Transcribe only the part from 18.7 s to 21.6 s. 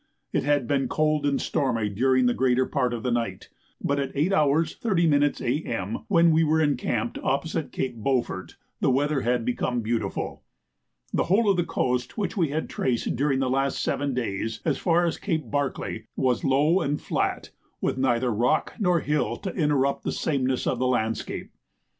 nor hill to interrupt the sameness of the landscape.